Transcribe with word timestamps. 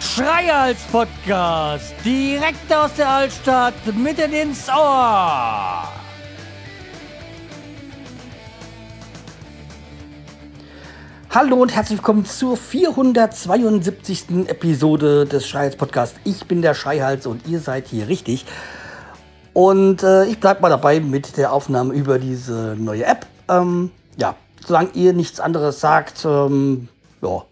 Schreihals 0.00 0.80
Podcast, 0.92 1.94
direkt 2.04 2.72
aus 2.74 2.92
der 2.94 3.08
Altstadt, 3.08 3.74
mitten 3.94 4.32
ins 4.32 4.68
Ohr. 4.68 5.88
Hallo 11.30 11.56
und 11.56 11.74
herzlich 11.74 11.98
willkommen 11.98 12.26
zur 12.26 12.56
472. 12.56 14.48
Episode 14.48 15.24
des 15.24 15.48
Schreihals 15.48 15.76
Podcast. 15.76 16.16
Ich 16.24 16.44
bin 16.46 16.62
der 16.62 16.74
Schreihals 16.74 17.26
und 17.26 17.46
ihr 17.46 17.60
seid 17.60 17.86
hier 17.86 18.08
richtig. 18.08 18.44
Und 19.52 20.02
äh, 20.02 20.24
ich 20.26 20.40
bleibe 20.40 20.60
mal 20.60 20.68
dabei 20.68 21.00
mit 21.00 21.36
der 21.36 21.52
Aufnahme 21.52 21.94
über 21.94 22.18
diese 22.18 22.76
neue 22.78 23.04
App. 23.04 23.26
Ähm, 23.48 23.90
ja, 24.16 24.34
solange 24.64 24.90
ihr 24.90 25.12
nichts 25.12 25.40
anderes 25.40 25.80
sagt, 25.80 26.24
ähm, 26.24 26.88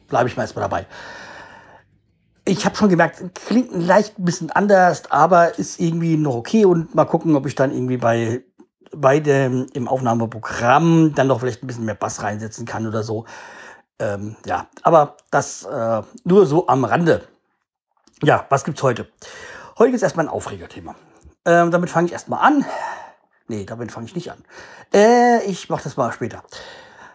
bleibe 0.09 0.29
ich 0.29 0.37
mal 0.37 0.45
erstmal 0.45 0.65
dabei. 0.65 0.87
Ich 2.45 2.65
habe 2.65 2.77
schon 2.77 2.89
gemerkt, 2.89 3.23
klingt 3.35 3.73
leicht 3.73 4.19
ein 4.19 4.25
bisschen 4.25 4.51
anders, 4.51 5.11
aber 5.11 5.59
ist 5.59 5.81
irgendwie 5.81 6.17
noch 6.17 6.37
okay 6.37 6.65
und 6.65 6.95
mal 6.95 7.05
gucken, 7.05 7.35
ob 7.35 7.47
ich 7.47 7.57
dann 7.57 7.73
irgendwie 7.73 7.97
bei, 7.97 8.45
bei 8.95 9.19
dem 9.19 9.67
im 9.73 9.89
Aufnahmeprogramm 9.89 11.13
dann 11.15 11.27
noch 11.27 11.41
vielleicht 11.41 11.65
ein 11.65 11.67
bisschen 11.67 11.87
mehr 11.87 11.97
Bass 11.97 12.23
reinsetzen 12.23 12.65
kann 12.65 12.87
oder 12.87 13.03
so. 13.03 13.25
Ähm, 13.99 14.37
ja, 14.45 14.69
aber 14.83 15.17
das 15.31 15.65
äh, 15.65 16.03
nur 16.23 16.47
so 16.47 16.69
am 16.69 16.85
Rande. 16.85 17.23
Ja, 18.23 18.47
was 18.49 18.65
gibt's 18.65 18.83
heute? 18.83 19.09
Heute 19.79 19.91
gibt's 19.91 20.03
erstmal 20.03 20.27
ein 20.27 20.33
Aufregerthema. 20.33 20.95
Ähm, 21.47 21.71
damit 21.71 21.89
fange 21.89 22.09
ich 22.09 22.13
erstmal 22.13 22.47
an. 22.47 22.67
Nee, 23.49 23.65
damit 23.65 23.93
fange 23.93 24.07
ich 24.07 24.15
nicht 24.15 24.31
an. 24.31 24.45
Äh, 24.93 25.45
ich 25.45 25.71
mache 25.71 25.85
das 25.85 25.97
mal 25.97 26.13
später. 26.13 26.43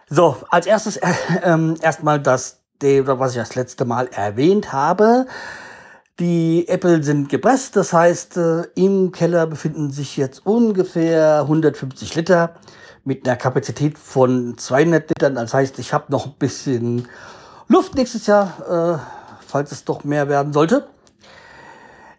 So, 0.10 0.38
als 0.50 0.66
erstes 0.66 0.98
äh, 0.98 1.14
äh, 1.44 1.76
erstmal 1.82 2.20
das 2.20 2.62
was 2.84 3.32
ich 3.34 3.38
das 3.38 3.56
letzte 3.56 3.86
Mal 3.86 4.08
erwähnt 4.08 4.74
habe. 4.74 5.28
Die 6.20 6.68
Äpfel 6.68 7.04
sind 7.04 7.30
gepresst, 7.30 7.76
das 7.76 7.94
heißt, 7.94 8.38
äh, 8.38 8.64
im 8.76 9.12
Keller 9.12 9.48
befinden 9.48 9.92
sich 9.92 10.18
jetzt 10.18 10.46
ungefähr 10.46 11.42
150 11.42 12.16
Liter 12.16 12.56
mit 13.04 13.28
einer 13.28 13.38
Kapazität 13.38 13.98
von 13.98 14.58
200 14.58 15.10
Litern. 15.10 15.36
Das 15.36 15.54
heißt, 15.54 15.80
ich 15.80 15.94
habe 15.94 16.12
noch 16.12 16.26
ein 16.26 16.36
bisschen 16.38 17.08
Luft 17.68 17.96
nächstes 17.96 18.28
Jahr, 18.28 19.00
äh, 19.00 19.46
falls 19.48 19.72
es 19.72 19.86
doch 19.86 20.04
mehr 20.04 20.28
werden 20.28 20.54
sollte. 20.54 20.88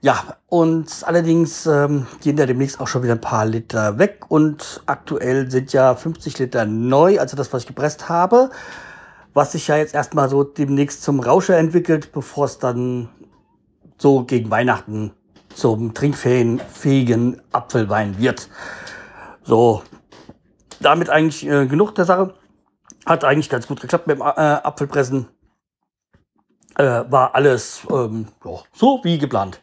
Ja, 0.03 0.37
und 0.49 0.89
allerdings 1.07 1.65
ähm, 1.65 2.07
gehen 2.21 2.37
da 2.37 2.45
demnächst 2.45 2.81
auch 2.81 2.89
schon 2.89 3.03
wieder 3.03 3.15
ein 3.15 3.21
paar 3.21 3.47
Liter 3.47 3.99
weg 3.99 4.25
und 4.29 4.83
aktuell 4.87 5.51
sind 5.51 5.73
ja 5.73 5.95
50 5.95 6.39
Liter 6.39 6.67
neu, 6.67 7.19
also 7.21 7.37
das, 7.37 7.53
was 7.53 7.63
ich 7.63 7.69
gepresst 7.69 8.09
habe 8.09 8.51
was 9.35 9.53
sich 9.53 9.69
ja 9.69 9.77
jetzt 9.77 9.95
erstmal 9.95 10.29
so 10.29 10.45
demnächst 10.45 11.03
zum 11.03 11.21
Rauscher 11.21 11.57
entwickelt, 11.57 12.13
bevor 12.13 12.45
es 12.47 12.59
dann 12.59 13.09
so 13.99 14.25
gegen 14.25 14.51
Weihnachten 14.51 15.13
zum 15.55 15.95
trinkfähigen 15.95 17.41
Apfelwein 17.53 18.19
wird. 18.19 18.49
So, 19.43 19.83
damit 20.81 21.11
eigentlich 21.11 21.47
äh, 21.47 21.67
genug 21.67 21.95
der 21.95 22.05
Sache. 22.05 22.35
Hat 23.05 23.25
eigentlich 23.25 23.51
ganz 23.51 23.67
gut 23.67 23.81
geklappt 23.81 24.07
mit 24.07 24.19
dem 24.19 24.23
äh, 24.23 24.25
Apfelpressen. 24.25 25.29
Äh, 26.77 27.05
war 27.11 27.35
alles 27.35 27.83
ähm, 27.91 28.29
ja, 28.45 28.53
so 28.73 29.01
wie 29.03 29.19
geplant. 29.19 29.61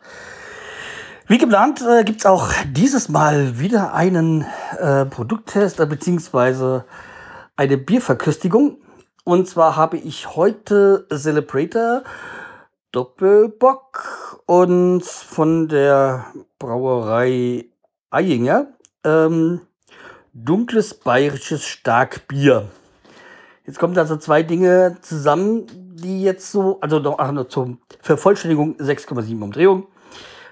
Wie 1.28 1.38
geplant 1.38 1.82
äh, 1.82 2.04
gibt 2.04 2.20
es 2.20 2.26
auch 2.26 2.50
dieses 2.66 3.10
Mal 3.10 3.60
wieder 3.60 3.94
einen 3.94 4.46
äh, 4.80 5.06
Produkttest 5.06 5.80
äh, 5.80 5.86
beziehungsweise 5.86 6.86
eine 7.56 7.78
Bierverköstigung. 7.78 8.78
Und 9.24 9.48
zwar 9.48 9.76
habe 9.76 9.98
ich 9.98 10.36
heute 10.36 11.06
Celebrator 11.14 12.04
Doppelbock 12.92 14.42
und 14.48 15.04
von 15.04 15.68
der 15.68 16.26
Brauerei 16.58 17.66
Eyinger 18.10 18.68
ähm, 19.04 19.62
dunkles 20.34 20.96
bayerisches 20.96 21.64
Starkbier. 21.66 22.70
Jetzt 23.70 23.78
kommen 23.78 23.96
also 24.00 24.18
zwei 24.18 24.42
Dinge 24.42 24.98
zusammen, 25.02 25.68
die 25.94 26.24
jetzt 26.24 26.52
so, 26.52 26.80
also 26.82 26.98
noch, 26.98 27.20
ach, 27.20 27.32
noch 27.32 27.50
zur 27.50 27.78
Vervollständigung 28.02 28.78
6,7 28.78 29.40
Umdrehung, 29.40 29.86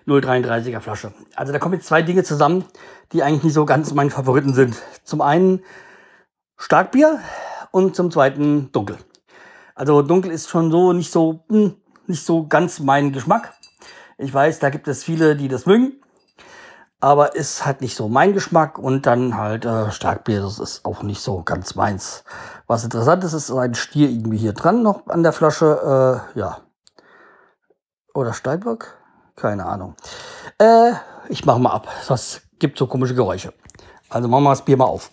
0,33er 0.06 0.82
Flasche. 0.82 1.14
Also 1.36 1.52
da 1.52 1.58
kommen 1.58 1.74
jetzt 1.74 1.88
zwei 1.88 2.04
Dinge 2.04 2.24
zusammen, 2.24 2.66
die 3.14 3.24
eigentlich 3.24 3.42
nicht 3.42 3.54
so 3.56 3.66
ganz 3.66 3.92
meine 3.96 4.12
Favoriten 4.12 4.54
sind. 4.54 4.76
Zum 5.04 5.22
einen 5.22 5.64
Starkbier, 6.58 7.20
und 7.72 7.96
zum 7.96 8.12
zweiten 8.12 8.72
dunkel. 8.72 8.98
Also 9.74 10.04
dunkel 10.04 10.30
ist 10.30 10.48
schon 10.48 10.70
so 10.70 10.94
nicht 10.94 11.12
so 11.12 11.44
hm, 11.50 11.74
nicht 12.06 12.24
so 12.24 12.46
ganz 12.48 12.80
mein 12.80 13.14
Geschmack. 13.14 13.56
Ich 14.20 14.32
weiß, 14.32 14.60
da 14.60 14.70
gibt 14.70 14.88
es 14.88 15.04
viele, 15.04 15.36
die 15.36 15.48
das 15.48 15.66
mögen, 15.66 15.94
aber 17.00 17.36
ist 17.36 17.66
halt 17.66 17.82
nicht 17.82 17.96
so 17.96 18.08
mein 18.08 18.34
Geschmack 18.34 18.80
und 18.80 19.06
dann 19.06 19.38
halt 19.38 19.66
äh, 19.66 19.92
Starkbier, 19.92 20.42
das 20.42 20.60
ist 20.60 20.84
auch 20.86 21.04
nicht 21.04 21.22
so 21.22 21.44
ganz 21.44 21.76
meins. 21.76 22.24
Was 22.66 22.84
interessant 22.84 23.24
ist, 23.24 23.34
ist 23.34 23.52
ein 23.52 23.76
Stier 23.76 24.10
irgendwie 24.10 24.38
hier 24.38 24.54
dran 24.54 24.82
noch 24.82 25.08
an 25.08 25.24
der 25.24 25.34
Flasche, 25.34 26.24
äh, 26.36 26.40
ja. 26.40 26.62
Oder 28.14 28.34
Steinbock? 28.34 28.98
Keine 29.36 29.66
Ahnung. 29.66 29.96
Äh, 30.58 30.94
ich 31.30 31.46
mache 31.46 31.60
mal 31.60 31.72
ab. 31.72 31.88
Das 32.08 32.42
gibt 32.58 32.80
so 32.80 32.88
komische 32.88 33.14
Geräusche. 33.14 33.54
Also 34.10 34.28
machen 34.28 34.44
wir 34.44 34.50
das 34.50 34.66
Bier 34.66 34.78
mal 34.78 34.86
auf. 34.86 35.12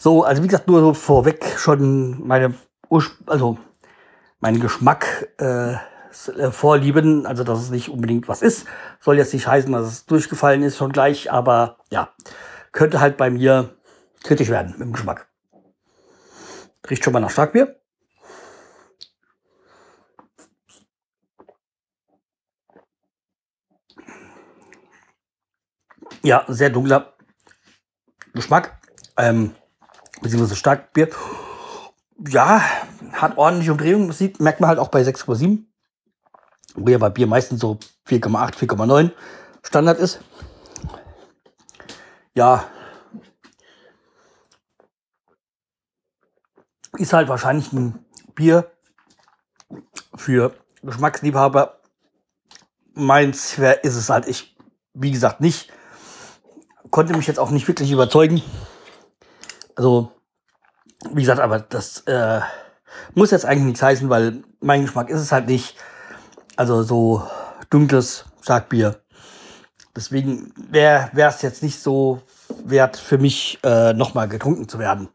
So, 0.00 0.24
also 0.24 0.42
wie 0.42 0.48
gesagt, 0.48 0.66
nur 0.66 0.80
so 0.80 0.92
vorweg 0.92 1.44
schon 1.56 2.26
meine, 2.26 2.54
also 3.26 3.56
meinen 4.44 4.60
Geschmack 4.60 5.32
äh, 5.40 5.72
äh, 5.72 6.50
vorlieben, 6.50 7.24
also 7.24 7.44
dass 7.44 7.60
es 7.60 7.70
nicht 7.70 7.88
unbedingt 7.88 8.28
was 8.28 8.42
ist. 8.42 8.66
Soll 9.00 9.16
jetzt 9.16 9.32
nicht 9.32 9.46
heißen, 9.46 9.72
dass 9.72 9.86
es 9.86 10.04
durchgefallen 10.04 10.62
ist 10.62 10.76
schon 10.76 10.92
gleich, 10.92 11.32
aber 11.32 11.78
ja, 11.88 12.12
könnte 12.70 13.00
halt 13.00 13.16
bei 13.16 13.30
mir 13.30 13.74
kritisch 14.22 14.50
werden 14.50 14.72
mit 14.72 14.80
dem 14.82 14.92
Geschmack. 14.92 15.28
Riecht 16.90 17.02
schon 17.02 17.14
mal 17.14 17.20
nach 17.20 17.30
Starkbier. 17.30 17.80
Ja, 26.22 26.44
sehr 26.48 26.68
dunkler 26.68 27.14
Geschmack. 28.34 28.78
Ähm, 29.16 29.54
beziehungsweise 30.20 30.56
Starkbier. 30.56 31.08
Ja, 32.28 32.62
hat 33.12 33.36
ordentliche 33.38 33.72
Umdrehung. 33.72 34.12
sieht, 34.12 34.40
merkt 34.40 34.60
man 34.60 34.68
halt 34.68 34.78
auch 34.78 34.88
bei 34.88 35.02
6,7. 35.02 35.64
Wo 36.76 36.90
ja 36.90 36.98
bei 36.98 37.10
Bier 37.10 37.26
meistens 37.26 37.60
so 37.60 37.78
4,8, 38.08 38.54
4,9 38.54 39.10
Standard 39.62 39.98
ist. 39.98 40.20
Ja. 42.34 42.64
Ist 46.96 47.12
halt 47.12 47.28
wahrscheinlich 47.28 47.72
ein 47.72 48.04
Bier 48.34 48.70
für 50.14 50.54
Geschmacksliebhaber. 50.82 51.80
Meins 52.94 53.58
ist 53.58 53.96
es 53.96 54.10
halt 54.10 54.28
ich, 54.28 54.56
wie 54.92 55.10
gesagt, 55.10 55.40
nicht. 55.40 55.72
Konnte 56.90 57.16
mich 57.16 57.26
jetzt 57.26 57.40
auch 57.40 57.50
nicht 57.50 57.66
wirklich 57.66 57.90
überzeugen. 57.90 58.42
Also, 59.74 60.12
wie 61.10 61.22
gesagt, 61.22 61.40
aber 61.40 61.58
das 61.58 62.00
äh, 62.02 62.40
muss 63.14 63.30
jetzt 63.30 63.44
eigentlich 63.44 63.64
nichts 63.64 63.82
heißen, 63.82 64.08
weil 64.08 64.42
mein 64.60 64.82
Geschmack 64.82 65.10
ist 65.10 65.20
es 65.20 65.32
halt 65.32 65.46
nicht. 65.46 65.76
Also 66.56 66.82
so 66.82 67.22
dunkles 67.70 68.24
Starkbier. 68.42 69.00
Deswegen 69.96 70.52
wäre 70.56 71.10
es 71.14 71.42
jetzt 71.42 71.62
nicht 71.62 71.80
so 71.80 72.22
wert 72.64 72.96
für 72.96 73.18
mich, 73.18 73.58
äh, 73.62 73.92
nochmal 73.92 74.28
getrunken 74.28 74.68
zu 74.68 74.78
werden. 74.78 75.08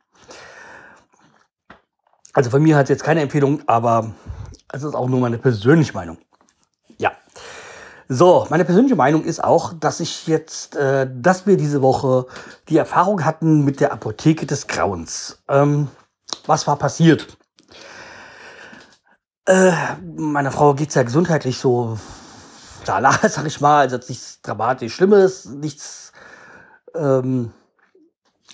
Also 2.34 2.50
von 2.50 2.62
mir 2.62 2.78
hat 2.78 2.84
es 2.84 2.90
jetzt 2.90 3.04
keine 3.04 3.22
Empfehlung, 3.22 3.62
aber 3.68 4.14
es 4.72 4.84
ist 4.84 4.96
auch 4.96 5.10
nur 5.10 5.20
meine 5.20 5.38
persönliche 5.38 5.94
Meinung. 5.94 6.18
So, 8.12 8.48
meine 8.50 8.66
persönliche 8.66 8.96
Meinung 8.96 9.24
ist 9.24 9.44
auch, 9.44 9.72
dass 9.72 10.00
ich 10.00 10.26
jetzt, 10.26 10.76
äh, 10.76 11.08
dass 11.14 11.46
wir 11.46 11.58
diese 11.58 11.84
Woche 11.84 12.26
die 12.68 12.78
Erfahrung 12.78 13.24
hatten 13.24 13.64
mit 13.64 13.82
der 13.82 13.94
Apotheke 13.94 14.48
des 14.48 14.66
Grauens. 14.66 15.44
Ähm, 15.48 15.90
was 16.48 16.66
war 16.66 16.78
passiert? 16.78 17.38
Äh, 19.50 19.74
meiner 20.16 20.52
Frau 20.52 20.76
geht's 20.76 20.94
ja 20.94 21.02
gesundheitlich 21.02 21.58
so 21.58 21.98
lala, 22.86 23.12
sag 23.28 23.48
ich 23.48 23.60
mal, 23.60 23.80
also 23.80 23.98
nichts 23.98 24.44
dramatisch 24.44 24.94
Schlimmes, 24.94 25.46
nichts, 25.46 26.14
ähm, 26.94 27.52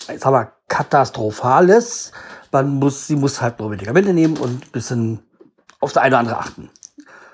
haben 0.07 0.33
wir 0.33 0.53
Katastrophales. 0.69 2.13
Man 2.50 2.75
muss, 2.75 3.07
sie 3.07 3.18
muss 3.18 3.42
halt 3.42 3.59
nur 3.59 3.71
Medikamente 3.71 4.13
nehmen 4.13 4.38
und 4.38 4.65
ein 4.65 4.71
bisschen 4.71 5.19
auf 5.81 5.92
das 5.92 6.01
eine 6.01 6.15
oder 6.15 6.19
andere 6.19 6.38
achten. 6.38 6.69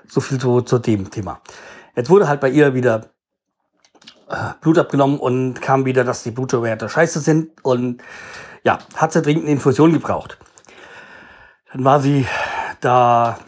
So 0.08 0.20
viel 0.20 0.40
zu, 0.40 0.62
zu 0.62 0.80
dem 0.80 1.08
Thema. 1.12 1.40
Jetzt 1.94 2.10
wurde 2.10 2.26
halt 2.26 2.40
bei 2.40 2.50
ihr 2.50 2.74
wieder 2.74 3.10
äh, 4.28 4.54
Blut 4.60 4.76
abgenommen 4.76 5.20
und 5.20 5.62
kam 5.62 5.84
wieder, 5.84 6.02
dass 6.02 6.24
die 6.24 6.32
Blutwerte 6.32 6.88
scheiße 6.88 7.20
sind. 7.20 7.64
Und 7.64 8.02
ja, 8.64 8.80
hat 8.96 9.12
sie 9.12 9.22
dringend 9.22 9.44
eine 9.44 9.52
Infusion 9.52 9.92
gebraucht. 9.92 10.36
Dann 11.72 11.84
war 11.84 12.00
sie 12.00 12.26
da 12.80 13.38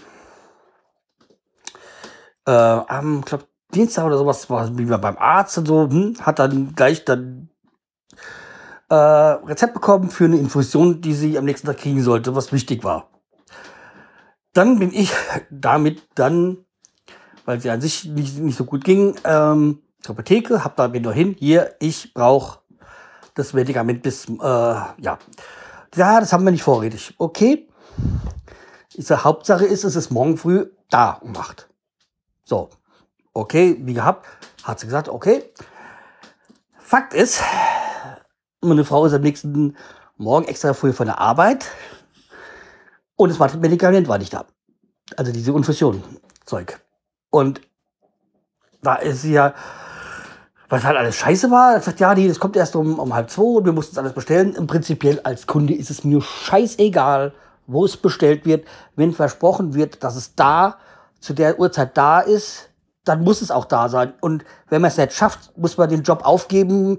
äh, 2.47 2.51
am, 2.51 3.23
glaub, 3.23 3.47
Dienstag 3.75 4.05
oder 4.05 4.19
sowas, 4.19 4.49
war 4.51 4.77
wie 4.79 4.89
wir 4.89 4.99
beim 4.99 5.19
Arzt 5.19 5.59
und 5.59 5.67
so, 5.67 5.89
hm, 5.89 6.17
hat 6.21 6.39
dann 6.39 6.75
gleich 6.75 7.05
dann 7.05 7.49
äh, 8.89 8.95
Rezept 8.95 9.75
bekommen 9.75 10.11
für 10.11 10.25
eine 10.25 10.39
Infusion, 10.39 11.01
die 11.01 11.15
sie 11.15 11.39
am 11.39 11.45
nächsten 11.45 11.67
Tag 11.67 11.79
kriegen 11.79 12.03
sollte, 12.03 12.35
was 12.35 12.53
wichtig 12.53 12.85
war. 12.85 13.11
Dann 14.53 14.79
bin 14.79 14.93
ich 14.93 15.13
damit 15.51 16.03
dann, 16.15 16.59
weil 17.45 17.61
sie 17.61 17.71
an 17.71 17.81
sich 17.81 18.05
nicht, 18.05 18.39
nicht 18.39 18.57
so 18.57 18.65
gut 18.65 18.85
ging, 18.85 19.17
ähm, 19.25 19.83
zur 20.01 20.15
Apotheke, 20.15 20.63
hab 20.63 20.77
da 20.77 20.87
bin 20.89 21.03
nur 21.03 21.13
hin, 21.13 21.35
hier, 21.39 21.75
ich 21.81 22.15
brauche 22.15 22.61
das 23.35 23.53
Medikament 23.53 24.03
bis, 24.03 24.29
äh, 24.29 24.35
ja. 24.39 25.19
Ja, 25.97 26.21
das 26.21 26.33
haben 26.33 26.45
wir 26.45 26.51
nicht 26.51 26.63
vorrätig. 26.63 27.15
Okay. 27.19 27.69
Ich 28.95 29.07
sage, 29.07 29.25
Hauptsache 29.25 29.65
ist, 29.65 29.85
es 29.85 29.97
ist 29.97 30.11
morgen 30.11 30.37
früh 30.37 30.67
da 30.91 31.13
um 31.13 31.37
8. 31.37 31.69
So. 32.45 32.71
Okay, 33.33 33.77
wie 33.81 33.95
gehabt, 33.95 34.27
hat 34.63 34.79
sie 34.79 34.87
gesagt, 34.87 35.09
okay. 35.09 35.43
Fakt 36.79 37.15
ist, 37.15 37.43
meine 38.61 38.85
Frau 38.85 39.07
ist 39.07 39.15
am 39.15 39.23
nächsten 39.23 39.77
Morgen 40.17 40.47
extra 40.47 40.75
früh 40.75 40.93
von 40.93 41.07
der 41.07 41.19
Arbeit 41.19 41.67
und 43.17 43.37
das 43.37 43.57
Medikament 43.57 44.07
war 44.07 44.19
nicht 44.19 44.33
da. 44.33 44.45
Also 45.17 45.33
diese 45.33 45.53
Infusion 45.53 46.03
Zeug. 46.45 46.81
Und 47.31 47.61
da 48.83 48.97
ist 48.97 49.23
sie 49.23 49.33
ja, 49.33 49.55
was 50.69 50.85
halt 50.85 50.97
alles 50.97 51.17
scheiße 51.17 51.51
war, 51.51 51.81
sagt, 51.81 52.01
ja, 52.01 52.15
nee, 52.15 52.29
das 52.29 52.39
kommt 52.39 52.57
erst 52.57 52.77
um, 52.77 52.99
um 52.99 53.15
halb 53.15 53.31
zwei 53.31 53.43
und 53.43 53.65
wir 53.65 53.73
mussten 53.73 53.95
es 53.95 53.99
alles 53.99 54.13
bestellen. 54.13 54.55
Im 54.55 54.67
Prinzipiell 54.67 55.21
als 55.25 55.47
Kunde 55.47 55.75
ist 55.75 55.91
es 55.91 56.05
mir 56.05 56.21
scheißegal, 56.21 57.35
wo 57.67 57.85
es 57.85 57.97
bestellt 57.97 58.45
wird. 58.45 58.67
Wenn 58.95 59.13
versprochen 59.13 59.75
wird, 59.75 60.05
dass 60.05 60.17
es 60.17 60.35
da 60.35 60.79
zu 61.25 61.33
der 61.33 61.59
Uhrzeit 61.59 61.97
da 61.97 62.21
ist, 62.21 62.69
dann 63.05 63.25
muss 63.25 63.41
es 63.41 63.51
auch 63.51 63.65
da 63.65 63.89
sein. 63.89 64.13
Und 64.21 64.45
wenn 64.69 64.83
man 64.83 64.91
es 64.91 64.99
nicht 64.99 65.15
schafft, 65.15 65.57
muss 65.57 65.79
man 65.79 65.89
den 65.89 66.03
Job 66.03 66.21
aufgeben 66.23 66.99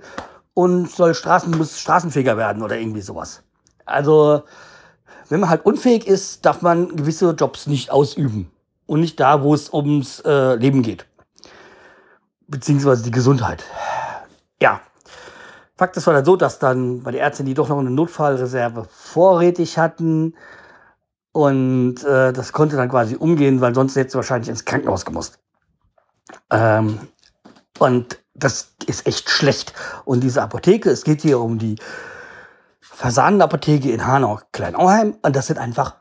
und 0.56 0.89
soll 0.89 1.13
Straßen, 1.13 1.56
muss 1.56 1.80
Straßenfeger 1.80 2.36
werden 2.36 2.63
oder 2.63 2.75
irgendwie 2.75 3.01
sowas. 3.01 3.44
Also, 3.86 4.42
wenn 5.30 5.39
man 5.39 5.50
halt 5.50 5.63
unfähig 5.63 6.07
ist, 6.07 6.44
darf 6.44 6.63
man 6.63 6.95
gewisse 6.95 7.31
Jobs 7.31 7.68
nicht 7.68 7.92
ausüben. 7.92 8.51
Und 8.88 9.01
nicht 9.01 9.19
da, 9.19 9.44
wo 9.44 9.54
es 9.54 9.72
ums 9.72 10.22
äh, 10.22 10.56
Leben 10.56 10.81
geht. 10.81 11.06
Beziehungsweise 12.48 13.04
die 13.04 13.12
Gesundheit. 13.12 13.63
Ja. 14.60 14.81
Fakt 15.77 15.98
ist 15.98 16.07
war 16.07 16.16
dann 16.16 16.25
so, 16.25 16.36
dass 16.36 16.57
dann 16.57 17.04
bei 17.04 17.12
der 17.12 17.22
Ärztin, 17.22 17.45
die 17.45 17.54
doch 17.54 17.69
noch 17.69 17.80
eine 17.80 17.92
Notfallreserve 17.92 18.88
vorrätig 18.89 19.77
hatten, 19.77 20.33
und 21.35 22.01
äh, 22.05 22.31
das 22.31 22.53
konnte 22.53 22.77
dann 22.77 22.87
quasi 22.87 23.17
umgehen, 23.17 23.59
weil 23.59 23.75
sonst 23.75 23.97
hätte 23.97 24.11
sie 24.11 24.15
wahrscheinlich 24.15 24.47
ins 24.47 24.63
Krankenhaus 24.63 25.03
gemusst. 25.03 25.37
Ähm, 26.49 27.09
und 27.77 28.19
das 28.33 28.71
ist 28.85 29.05
echt 29.05 29.29
schlecht. 29.29 29.73
Und 30.05 30.21
diese 30.21 30.41
Apotheke, 30.41 30.89
es 30.89 31.03
geht 31.03 31.23
hier 31.23 31.41
um 31.41 31.59
die 31.59 31.75
Fasanenapotheke 32.79 33.91
in 33.91 34.07
Hanau-Kleinauheim. 34.07 35.17
Und 35.21 35.35
das 35.35 35.47
sind 35.47 35.59
einfach. 35.59 35.97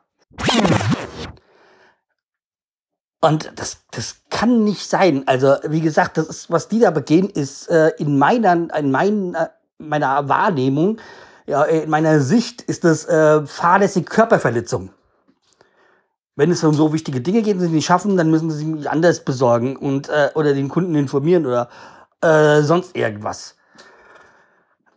Und 3.21 3.51
das, 3.57 3.79
das 3.91 4.19
kann 4.31 4.63
nicht 4.63 4.89
sein. 4.89 5.25
Also, 5.27 5.57
wie 5.65 5.81
gesagt, 5.81 6.17
das 6.17 6.29
ist, 6.29 6.51
was 6.53 6.69
die 6.69 6.79
da 6.79 6.93
begehen, 6.93 7.29
ist 7.29 7.69
äh, 7.71 7.89
in 7.99 8.19
meiner, 8.19 8.53
in 8.79 8.93
mein, 8.93 9.35
äh, 9.35 9.49
meiner 9.79 10.29
Wahrnehmung, 10.29 11.01
ja, 11.49 11.65
in 11.65 11.91
meiner 11.91 12.21
Sicht 12.21 12.63
ist 12.63 12.85
das 12.85 13.05
äh, 13.07 13.45
fahrlässige 13.45 14.05
Körperverletzung. 14.05 14.91
Wenn 16.37 16.51
es 16.51 16.65
um 16.65 16.75
so 16.75 16.93
wichtige 16.93 17.21
Dinge 17.21 17.43
geht 17.43 17.55
und 17.57 17.61
sie 17.61 17.69
nicht 17.69 17.87
schaffen, 17.87 18.17
dann 18.17 18.31
müssen 18.31 18.51
sie 18.51 18.75
sich 18.75 18.91
anders 18.91 19.25
besorgen 19.25 19.77
und 19.77 20.09
äh, 20.09 20.31
oder 20.35 20.53
den 20.53 20.69
Kunden 20.69 20.95
informieren 20.95 21.47
oder 21.47 21.69
äh, 22.21 22.63
sonst 22.63 22.97
irgendwas. 22.97 23.57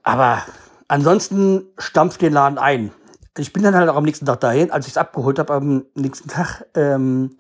Aber 0.02 0.42
ansonsten 0.88 1.66
stampft 1.78 2.22
den 2.22 2.34
Laden 2.34 2.58
ein. 2.58 2.92
Ich 3.38 3.54
bin 3.54 3.62
dann 3.62 3.76
halt 3.76 3.88
auch 3.90 3.96
am 3.96 4.04
nächsten 4.04 4.26
Tag 4.26 4.40
dahin, 4.40 4.72
als 4.72 4.88
ich 4.88 4.94
es 4.94 4.98
abgeholt 4.98 5.38
habe, 5.38 5.54
am 5.54 5.86
nächsten 5.94 6.28
Tag 6.28 6.66
ähm, 6.74 7.38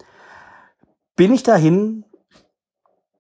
bin 1.15 1.33
ich 1.33 1.41
dahin 1.41 2.05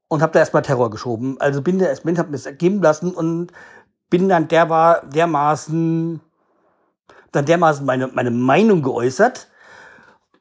und 0.07 0.21
habe 0.21 0.33
da 0.33 0.39
erstmal 0.39 0.61
Terror 0.61 0.91
geschoben. 0.91 1.37
Also 1.39 1.61
bin 1.61 1.79
da 1.79 1.87
erstmal, 1.87 2.17
habe 2.17 2.29
mir 2.29 2.35
es 2.35 2.45
ergeben 2.45 2.81
lassen 2.83 3.11
und 3.15 3.51
bin 4.09 4.29
dann 4.29 4.47
der 4.47 4.69
war 4.69 5.01
dermaßen 5.05 6.21
dann 7.31 7.45
dermaßen 7.45 7.85
meine, 7.85 8.07
meine 8.07 8.31
Meinung 8.31 8.81
geäußert 8.81 9.47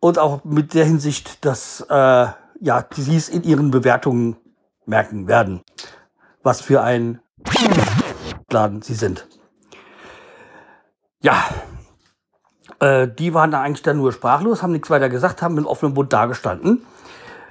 und 0.01 0.19
auch 0.19 0.45
mit 0.45 0.75
der 0.75 0.85
Hinsicht, 0.85 1.45
dass 1.45 1.81
äh, 1.89 2.27
ja, 2.61 2.85
sie 2.95 3.17
es 3.17 3.29
in 3.29 3.43
ihren 3.43 3.71
Bewertungen 3.71 4.37
merken 4.87 5.29
werden, 5.29 5.63
was 6.43 6.61
für 6.61 6.83
ein 6.83 7.21
Laden 8.51 8.83
sie 8.83 8.95
sind. 8.95 9.27
Ja, 11.23 11.45
äh, 12.81 13.09
die 13.09 13.35
waren 13.35 13.51
da 13.51 13.63
eigentlich 13.63 13.83
dann 13.83 13.97
nur 13.97 14.13
sprachlos, 14.13 14.63
haben 14.63 14.73
nichts 14.73 14.91
weiter 14.91 15.09
gesagt, 15.09 15.43
haben 15.43 15.55
mit 15.55 15.67
offenem 15.67 15.95
Mund 15.95 16.13
dagestanden. 16.13 16.85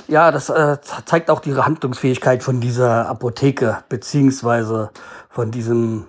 Ja, 0.07 0.31
das 0.31 0.49
äh, 0.49 0.77
zeigt 1.05 1.31
auch 1.31 1.39
die 1.39 1.55
Handlungsfähigkeit 1.55 2.43
von 2.43 2.61
dieser 2.61 3.09
Apotheke, 3.09 3.83
beziehungsweise 3.89 4.91
von 5.29 5.49
diesem 5.49 6.05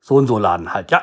so 0.00 0.14
und 0.14 0.28
so 0.28 0.38
Laden 0.38 0.72
halt, 0.72 0.92
ja. 0.92 1.02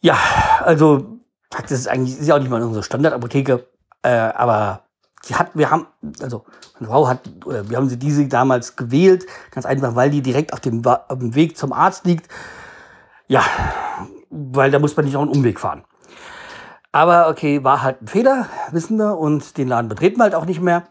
Ja, 0.00 0.16
also 0.60 1.19
das 1.50 1.70
ist 1.70 1.88
eigentlich 1.88 2.18
ist 2.18 2.26
ja 2.26 2.36
auch 2.36 2.38
nicht 2.38 2.50
mal 2.50 2.62
unsere 2.62 2.82
Standardapotheke, 2.82 3.66
äh, 4.02 4.08
aber 4.10 4.84
sie 5.22 5.34
hat, 5.34 5.50
wir 5.54 5.70
haben, 5.70 5.86
also 6.22 6.44
meine 6.78 6.90
Frau 6.90 7.08
hat, 7.08 7.20
oder 7.44 7.68
wir 7.68 7.76
haben 7.76 7.88
sie 7.88 7.98
diese 7.98 8.26
damals 8.28 8.76
gewählt, 8.76 9.26
ganz 9.50 9.66
einfach, 9.66 9.94
weil 9.94 10.10
die 10.10 10.22
direkt 10.22 10.52
auf 10.52 10.60
dem, 10.60 10.86
auf 10.86 11.18
dem 11.18 11.34
Weg 11.34 11.56
zum 11.58 11.72
Arzt 11.72 12.06
liegt. 12.06 12.28
Ja, 13.28 13.44
weil 14.30 14.70
da 14.70 14.78
muss 14.78 14.96
man 14.96 15.04
nicht 15.04 15.16
auch 15.16 15.22
einen 15.22 15.30
Umweg 15.30 15.60
fahren. 15.60 15.84
Aber 16.92 17.28
okay, 17.28 17.62
war 17.62 17.82
halt 17.82 18.02
ein 18.02 18.08
Fehler, 18.08 18.46
wissen 18.72 18.96
wir, 18.96 19.16
und 19.16 19.56
den 19.58 19.68
Laden 19.68 19.88
betreten 19.88 20.18
wir 20.18 20.24
halt 20.24 20.34
auch 20.34 20.46
nicht 20.46 20.60
mehr. 20.60 20.84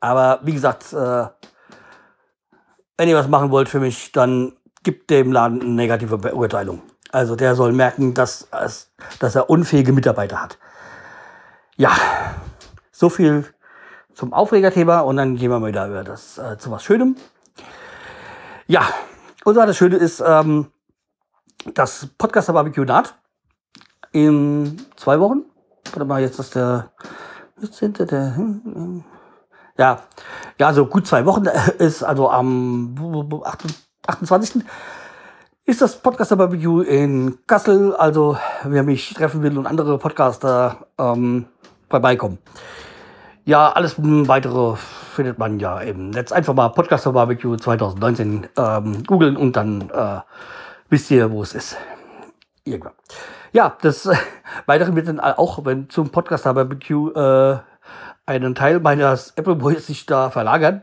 Aber 0.00 0.40
wie 0.42 0.52
gesagt, 0.52 0.92
äh, 0.92 1.26
wenn 2.96 3.08
ihr 3.08 3.16
was 3.16 3.28
machen 3.28 3.50
wollt 3.50 3.68
für 3.68 3.80
mich, 3.80 4.12
dann 4.12 4.54
gibt 4.82 5.10
dem 5.10 5.32
Laden 5.32 5.60
eine 5.60 5.70
negative 5.70 6.18
Beurteilung. 6.18 6.82
Also 7.16 7.34
der 7.34 7.54
soll 7.54 7.72
merken, 7.72 8.12
dass, 8.12 8.46
dass 9.20 9.34
er 9.34 9.48
unfähige 9.48 9.94
Mitarbeiter 9.94 10.42
hat. 10.42 10.58
Ja, 11.78 11.96
so 12.92 13.08
viel 13.08 13.46
zum 14.12 14.34
Aufregerthema 14.34 15.00
und 15.00 15.16
dann 15.16 15.36
gehen 15.36 15.50
wir 15.50 15.58
mal 15.58 15.68
wieder 15.68 15.88
über 15.88 16.04
das 16.04 16.36
äh, 16.36 16.58
zu 16.58 16.70
was 16.70 16.84
Schönem. 16.84 17.16
Ja, 18.66 18.82
und 19.46 19.54
zwar 19.54 19.66
das 19.66 19.78
Schöne 19.78 19.96
ist, 19.96 20.22
ähm, 20.26 20.66
das 21.72 22.06
Podcaster 22.18 22.52
Barbecue 22.52 22.84
naht 22.84 23.14
in 24.12 24.76
zwei 24.96 25.18
Wochen. 25.18 25.46
Warte 25.92 26.04
mal, 26.04 26.20
jetzt 26.20 26.38
ist 26.38 26.54
der 26.54 26.92
14. 27.60 27.94
Der, 27.94 28.36
hm, 28.36 28.60
hm. 28.62 29.04
ja, 29.78 30.02
ja, 30.58 30.70
so 30.74 30.84
gut 30.84 31.06
zwei 31.06 31.24
Wochen 31.24 31.46
ist 31.78 32.02
also 32.02 32.28
am 32.28 32.94
28 34.06 34.66
ist 35.66 35.82
das 35.82 35.96
Podcaster 35.96 36.36
Barbecue 36.36 36.82
in 36.82 37.38
Kassel. 37.48 37.92
Also, 37.96 38.38
wer 38.62 38.84
mich 38.84 39.12
treffen 39.14 39.42
will 39.42 39.58
und 39.58 39.66
andere 39.66 39.98
Podcaster 39.98 40.86
ähm, 40.96 41.46
vorbeikommen. 41.90 42.38
Ja, 43.44 43.72
alles 43.72 43.96
weitere 43.98 44.76
findet 44.76 45.38
man 45.38 45.58
ja 45.58 45.80
im 45.80 46.10
Netz. 46.10 46.30
Einfach 46.30 46.54
mal 46.54 46.68
Podcaster 46.68 47.12
Barbecue 47.12 47.56
2019 47.56 48.46
ähm, 48.56 49.02
googeln 49.04 49.36
und 49.36 49.56
dann 49.56 49.90
äh, 49.90 50.20
wisst 50.88 51.10
ihr, 51.10 51.32
wo 51.32 51.42
es 51.42 51.52
ist. 51.52 51.76
Irgendwann. 52.62 52.94
Ja, 53.52 53.76
das 53.82 54.06
äh, 54.06 54.14
Weitere 54.66 54.94
wird 54.94 55.08
dann 55.08 55.18
auch, 55.18 55.64
wenn 55.64 55.90
zum 55.90 56.10
Podcaster 56.10 56.54
Barbecue 56.54 57.10
äh, 57.10 57.58
einen 58.24 58.54
Teil 58.54 58.78
meines 58.78 59.32
Apple 59.34 59.56
Boys 59.56 59.88
sich 59.88 60.06
da 60.06 60.30
verlagern. 60.30 60.82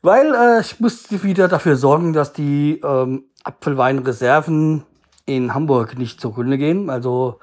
Weil 0.00 0.34
äh, 0.34 0.60
ich 0.62 0.80
musste 0.80 1.22
wieder 1.22 1.48
dafür 1.48 1.76
sorgen, 1.76 2.14
dass 2.14 2.32
die 2.32 2.80
ähm, 2.82 3.24
Apfelweinreserven 3.46 4.84
in 5.24 5.54
Hamburg 5.54 5.98
nicht 5.98 6.20
zugrunde 6.20 6.58
gehen. 6.58 6.90
Also 6.90 7.38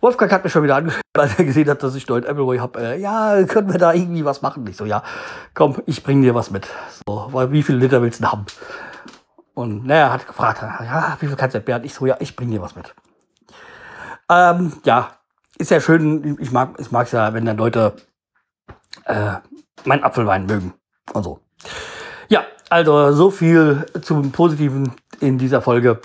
Wolfgang 0.00 0.30
hat 0.32 0.44
mich 0.44 0.52
schon 0.52 0.62
wieder 0.62 0.76
angehört, 0.76 1.02
als 1.16 1.34
er 1.38 1.44
gesehen 1.44 1.68
hat, 1.68 1.82
dass 1.82 1.94
ich 1.94 2.06
dort 2.06 2.26
Appleboy 2.26 2.58
habe. 2.58 2.78
Äh, 2.80 3.00
ja, 3.00 3.42
können 3.44 3.72
wir 3.72 3.78
da 3.78 3.92
irgendwie 3.92 4.24
was 4.24 4.42
machen? 4.42 4.66
Ich 4.68 4.76
so, 4.76 4.84
ja, 4.84 5.02
komm, 5.54 5.82
ich 5.86 6.02
bring 6.02 6.22
dir 6.22 6.34
was 6.34 6.50
mit. 6.50 6.68
So, 7.06 7.28
weil 7.32 7.50
wie 7.52 7.62
viele 7.62 7.78
Liter 7.78 8.02
willst 8.02 8.22
du 8.22 8.30
haben? 8.30 8.44
Und 9.54 9.86
naja, 9.86 10.12
hat 10.12 10.26
gefragt, 10.26 10.60
ja, 10.62 11.16
wie 11.20 11.26
viel 11.26 11.36
kannst 11.36 11.54
du 11.54 11.58
entbehren? 11.58 11.84
Ich 11.84 11.94
so, 11.94 12.06
ja, 12.06 12.16
ich 12.18 12.36
bring 12.36 12.50
dir 12.50 12.60
was 12.60 12.76
mit. 12.76 12.94
Ähm, 14.28 14.72
ja, 14.84 15.12
ist 15.58 15.70
ja 15.70 15.80
schön. 15.80 16.36
Ich 16.40 16.50
mag, 16.50 16.74
ich 16.78 16.90
mag's 16.90 17.12
ja, 17.12 17.32
wenn 17.32 17.44
dann 17.44 17.56
Leute 17.56 17.94
äh, 19.04 19.36
meinen 19.84 20.02
Apfelwein 20.02 20.46
mögen. 20.46 20.74
und 21.12 21.22
so. 21.22 21.40
Also 22.74 23.12
so 23.12 23.30
viel 23.30 23.86
zum 24.02 24.32
Positiven 24.32 24.90
in 25.20 25.38
dieser 25.38 25.62
Folge. 25.62 26.00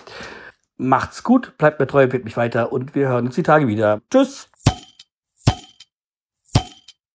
Macht's 0.78 1.24
gut, 1.24 1.58
bleibt 1.58 1.80
mir 1.80 1.88
treu, 1.88 2.04
empfehlt 2.04 2.26
mich 2.26 2.38
weiter 2.38 2.72
und 2.72 2.94
wir 2.94 3.08
hören 3.08 3.26
uns 3.26 3.34
die 3.34 3.42
Tage 3.42 3.68
wieder. 3.68 4.02
Tschüss! 4.12 4.50